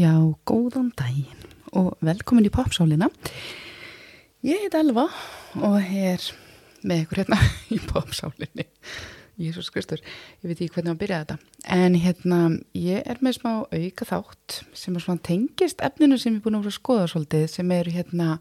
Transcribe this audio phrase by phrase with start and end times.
[0.00, 0.14] Já,
[0.48, 1.40] góðan daginn
[1.76, 3.10] og velkomin í popsálina.
[4.46, 5.02] Ég heit Elva
[5.58, 6.22] og er
[6.86, 7.36] með ykkur hérna
[7.74, 8.64] í popsálinni.
[9.40, 10.00] Jésús Kristur,
[10.40, 11.36] ég veit ekki hvernig að byrja þetta.
[11.76, 12.38] En hérna,
[12.72, 16.60] ég er með smá auka þátt sem er svona tengist efninu sem ég er búin
[16.62, 18.38] að skoða svolítið sem eru hérna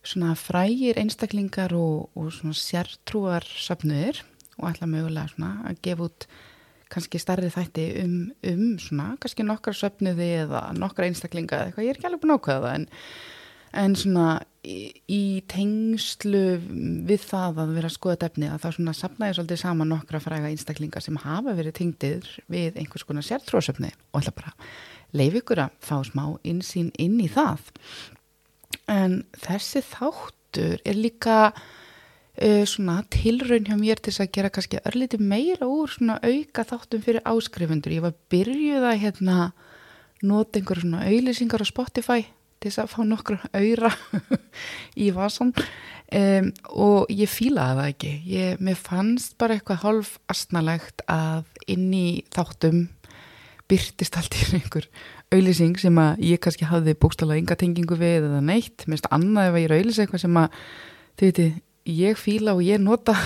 [0.00, 4.24] svona frægir einstaklingar og, og svona sértrúar söfnuðir
[4.56, 6.28] og ætla mögulega svona að gefa út
[6.94, 8.16] kannski starri þætti um,
[8.50, 12.36] um svona, kannski nokkra söfnuði eða nokkra einstaklinga eða eitthvað, ég er ekki alveg búin
[12.38, 12.88] ákvæða það en,
[13.84, 14.28] en svona
[14.64, 14.78] í,
[15.10, 16.42] í tengslu
[17.08, 21.02] við það að vera skoða defni að þá svona sapnaði svolítið saman nokkra fræga einstaklinga
[21.04, 24.56] sem hafa verið tengdir við einhvers konar sértrósöfni og ætla bara
[25.14, 27.70] leif ykkur að fá smá insýn inn í það.
[28.90, 31.38] En þessi þáttur er líka
[32.42, 37.04] uh, svona tilraun hjá mér til að gera kannski örliti meira úr svona auka þáttum
[37.04, 37.94] fyrir áskrifundur.
[37.94, 39.38] Ég var byrjuð að hérna
[40.24, 42.26] nota einhverjum svona auðlýsingar á Spotify
[42.64, 43.90] til þess að fá nokkru auðra
[45.04, 48.12] í vasan um, og ég fílaði það ekki.
[48.30, 52.86] Ég, mér fannst bara eitthvað hálf astnalegt að inn í þáttum
[53.70, 54.88] byrtist allt í einhver
[55.32, 58.84] auðlýsing sem að ég kannski hafði bókstallega ynga tengingu við eða neitt.
[58.84, 60.58] Finnst annað ef að ég er auðlýsing eitthvað sem að
[61.14, 61.54] þau veitir
[61.88, 63.16] ég fíla og ég nota.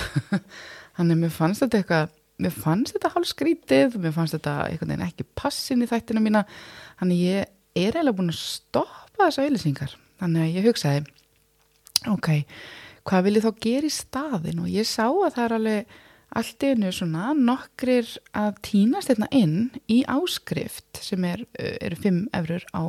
[0.98, 4.92] Þannig að mér fannst þetta eitthvað mér fannst þetta hálf skrítið mér fannst þetta einhvern
[4.92, 6.44] veginn ekki passin í þættina mína.
[7.00, 7.46] Þannig ég
[7.78, 11.06] er eiginlega búin að stoppa þessa auðlýsingar þannig að ég hugsaði
[12.10, 12.28] ok,
[13.08, 15.96] hvað vil ég þá gera í staðin og ég sá að það er alveg
[16.38, 22.66] allt einu svona nokkrir að týnast hérna inn í áskrift sem er, eru 5 eurur
[22.76, 22.82] á,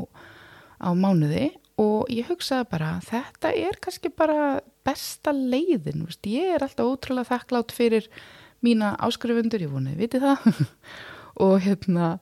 [0.83, 6.25] á mánuði og ég hugsaði bara þetta er kannski bara besta leiðin, veist.
[6.27, 8.09] ég er alltaf ótrúlega þakklátt fyrir
[8.66, 10.63] mína áskrifundur, ég vonið, viti það.
[11.45, 12.17] Og hérna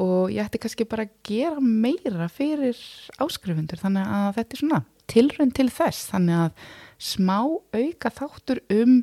[0.00, 2.78] og ég ætti kannski bara að gera meira fyrir
[3.20, 4.78] áskrifundur þannig að þetta er svona
[5.12, 6.06] tilrönd til þess.
[6.08, 6.62] Þannig að
[7.02, 7.36] smá
[7.76, 9.02] auka þáttur um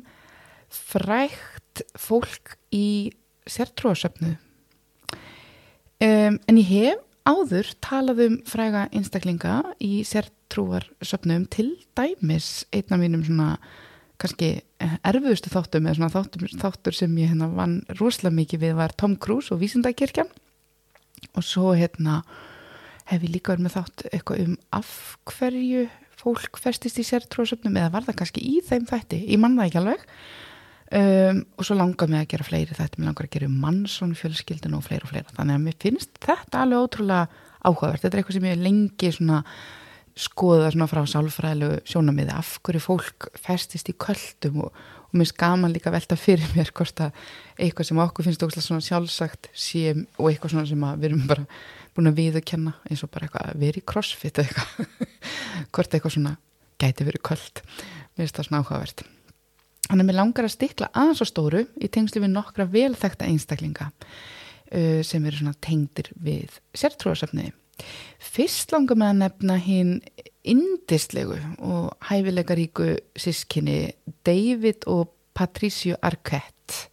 [0.70, 3.12] frækt fólk í
[3.50, 4.34] sértrúasöfnu
[6.00, 13.54] um, en ég hef áður talaðum fræga einstaklinga í sértrúarsöfnum til dæmis einna mínum svona
[14.20, 18.94] kannski erfuðustu þáttum eða svona þáttum, þáttur sem ég hérna vann rosalega mikið við var
[19.00, 20.26] Tom Cruise og Vísindakirkja
[21.30, 22.20] og svo hérna
[23.10, 24.92] hef ég líka verið með þátt eitthvað um af
[25.30, 25.88] hverju
[26.20, 30.04] fólk festist í sértrúarsöfnum eða var það kannski í þeim þætti, ég manna ekki alveg
[30.90, 34.72] Um, og svo langar mig að gera fleiri þetta, mér langar að gera mannsson fjölskyldun
[34.74, 38.36] og fleira og fleira, þannig að mér finnst þetta alveg ótrúlega áhugavert, þetta er eitthvað
[38.38, 39.42] sem ég lengi svona
[40.18, 45.72] skoða svona frá sálfræðilegu sjónamiði af hverju fólk festist í köldum og, og mér skaman
[45.74, 47.22] líka velta fyrir mér hvort að
[47.54, 51.46] eitthvað sem okkur finnst óslátt svona sjálfsagt sé og eitthvað svona sem við erum bara
[51.94, 55.06] búin að viðurkenna eins og bara eitthvað að vera í crossfit eitthvað.
[55.74, 56.36] Hvort eitthvað svona
[56.80, 57.64] gæti verið köld.
[57.64, 59.06] Mér finnst það svona áhugavert
[59.90, 63.88] Þannig að mér langar að stikla aðeins á stóru í tengslu við nokkra velþekta einstaklinga
[63.90, 67.50] uh, sem eru svona tengdir við sértrúasöfniði.
[68.22, 69.92] Fyrst langar með að nefna hinn
[70.46, 73.96] indislegu og hæfilegaríku sískinni
[74.26, 76.86] David og Patricio Arquette.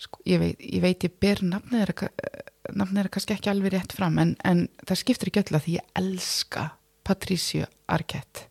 [0.00, 2.10] Sko, ég, veit, ég veit ég ber nafnið þeirra,
[2.72, 5.76] nafnið þeirra kannski ekki alveg rétt fram en, en það skiptir ekki öll að því
[5.76, 6.70] ég elska
[7.06, 8.48] Patricio Arquette.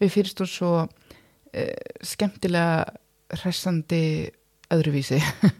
[0.00, 0.74] Við fyrstum svo
[2.06, 2.84] skemmtilega
[3.40, 4.30] hressandi
[4.74, 5.20] öðruvísi.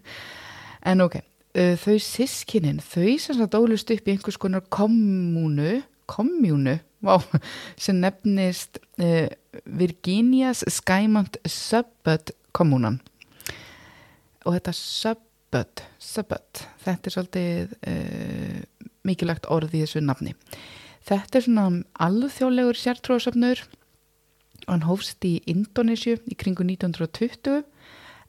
[0.81, 6.79] En ok, uh, þau sískinin þau sem sagt ólust upp í einhvers konar kommunu kommunu,
[7.05, 7.21] wow,
[7.85, 9.29] sem nefnist uh,
[9.69, 12.97] Virginias Skymont Subbud kommunan
[14.47, 17.77] og þetta Subbud Subbud, þetta er svolítið
[19.05, 20.33] mikilvægt orð í þessu nafni.
[21.05, 21.65] Þetta er svona
[22.07, 23.63] alþjóðlegur sértróðsöfnur
[24.67, 27.63] og hann hófst í Indonésiu í kringu 1920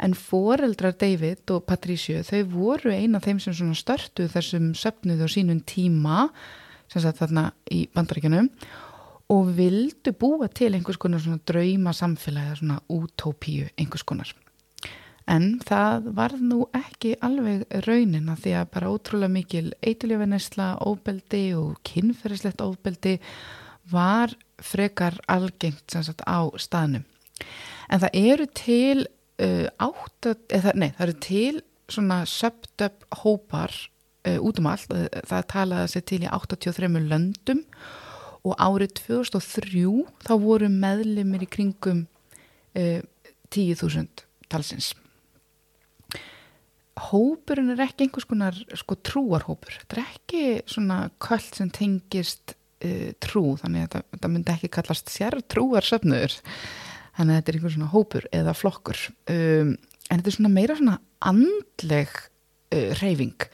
[0.02, 5.30] en foreldrar David og Patricio þau voru eina af þeim sem störtu þessum söpnuðu á
[5.30, 6.30] sínum tíma
[6.92, 8.50] sem sagt þarna í bandaríkjunum
[9.32, 14.34] og vildu búa til einhvers konar svona drauma samfélagi svona utópíu einhvers konar.
[15.30, 21.78] En það var nú ekki alveg raunina því að bara ótrúlega mikil eituljöfinesla, óbeldi og
[21.88, 23.20] kynferðislegt óbeldi
[23.90, 27.06] var frekar algengt sagt, á staðnum.
[27.90, 29.08] En það eru til
[29.42, 31.62] uh, átt, eða, nei, það eru til
[31.92, 33.74] svona söptöp hópar
[34.28, 34.94] uh, út um allt,
[35.28, 37.66] það talaði sér til í 83 löndum
[38.48, 39.86] og árið 2003
[40.26, 42.06] þá voru meðlimir í kringum
[42.78, 43.00] uh,
[43.52, 44.94] 10.000 talsins.
[47.12, 52.54] hópurinn er ekki einhvers konar sko trúarhópur þetta er ekki svona kvöld sem tengist
[52.86, 56.40] uh, trú þannig að þetta, þetta myndi ekki kallast sér trúarsöfnur
[57.18, 59.06] þannig að þetta er einhvers svona hópur eða flokkur.
[59.32, 59.76] Um,
[60.10, 60.98] en þetta er svona meira svona
[61.32, 62.12] andleg
[62.74, 63.50] uh, reyfing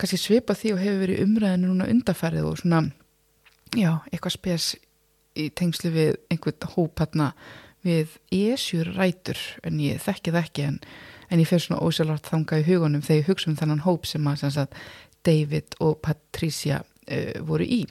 [0.00, 2.80] kannski svipa því og hefur verið umræðinu núna undarfærið og svona
[3.74, 4.70] já, eitthvað spes
[5.38, 7.32] í tengslu við einhvern hóp hérna
[7.84, 10.78] við esjur rætur en ég þekki það ekki en,
[11.30, 14.30] en ég fyrir svona ósjálfart þanga í hugunum þegar ég hugsa um þennan hóp sem
[14.30, 14.78] að sagt,
[15.24, 17.84] David og Patricia uh, voru í